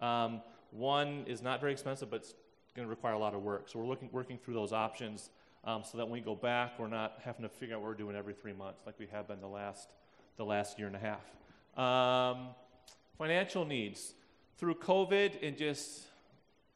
[0.00, 2.34] Um, one is not very expensive, but it's
[2.76, 3.68] going to require a lot of work.
[3.68, 5.30] So we're looking, working through those options
[5.64, 7.94] um, so that when we go back, we're not having to figure out what we're
[7.94, 9.88] doing every three months like we have been the last,
[10.36, 11.24] the last year and a half.
[11.82, 12.48] Um,
[13.18, 14.14] financial needs.
[14.58, 16.02] Through COVID and just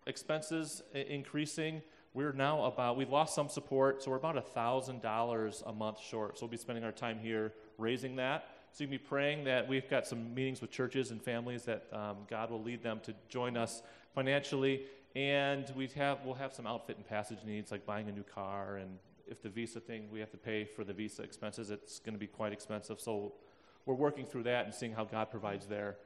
[0.07, 1.83] expenses increasing,
[2.13, 6.39] we're now about, we've lost some support, so we're about $1,000 a month short.
[6.39, 8.49] So we'll be spending our time here raising that.
[8.73, 11.87] So you can be praying that we've got some meetings with churches and families that
[11.93, 13.83] um, God will lead them to join us
[14.15, 14.83] financially
[15.15, 18.77] and we have, we'll have some outfit and passage needs, like buying a new car.
[18.77, 22.15] And if the visa thing, we have to pay for the visa expenses, it's going
[22.15, 23.01] to be quite expensive.
[23.01, 23.33] So
[23.87, 25.97] we're working through that and seeing how God provides there.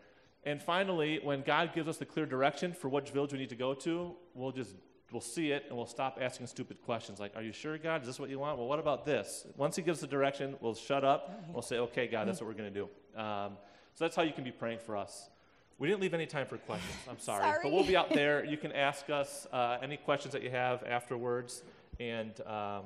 [0.45, 3.57] And finally, when God gives us the clear direction for which village we need to
[3.57, 4.75] go to, we'll just
[5.11, 8.03] we'll see it and we'll stop asking stupid questions like, "Are you sure, God?
[8.03, 9.47] Is this what you want?" Well, what about this?
[9.57, 11.45] Once He gives the direction, we'll shut up.
[11.51, 13.57] We'll say, "Okay, God, that's what we're going to do." Um,
[13.95, 15.31] so that's how you can be praying for us.
[15.79, 16.95] We didn't leave any time for questions.
[17.09, 17.43] I'm sorry.
[17.43, 17.59] sorry.
[17.63, 18.45] But we'll be out there.
[18.45, 21.63] You can ask us uh, any questions that you have afterwards.
[21.99, 22.85] And um,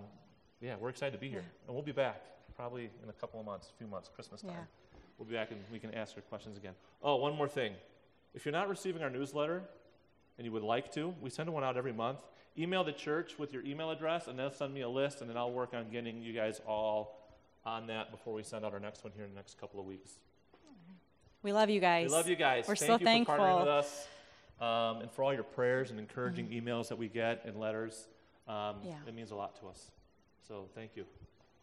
[0.61, 1.45] yeah, we're excited to be here.
[1.67, 2.23] And we'll be back.
[2.57, 4.53] probably in a couple of months, a few months, Christmas time.
[4.53, 4.99] Yeah.
[5.19, 6.75] We'll be back and we can ask your questions again.
[7.03, 7.75] Oh, one more thing.
[8.35, 9.63] If you're not receiving our newsletter
[10.37, 12.19] and you would like to, we send one out every month.
[12.57, 15.37] Email the church with your email address, and they'll send me a list, and then
[15.37, 17.21] I'll work on getting you guys all
[17.65, 19.87] on that before we send out our next one here in the next couple of
[19.87, 20.19] weeks.
[21.43, 22.09] We love you guys.
[22.09, 22.67] We love you guys.
[22.67, 23.37] We're Thank so you thankful.
[23.37, 24.09] for partnering with us
[24.61, 28.09] um, and for all your prayers and encouraging emails that we get and letters.
[28.49, 28.95] Um, Yeah.
[29.07, 29.91] It means a lot to us.
[30.47, 31.05] So thank you.